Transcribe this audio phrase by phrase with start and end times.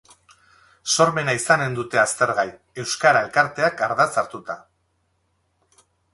[0.95, 2.47] Sormena izanen dute aztergai,
[2.85, 4.59] euskara elkarteak ardatz hartuta.